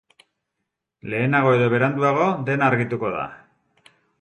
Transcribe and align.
Lehenago 1.13 1.53
edo 1.57 1.67
beranduago, 1.75 2.27
dena 2.51 2.71
argituko 2.71 3.13
da. 3.19 3.29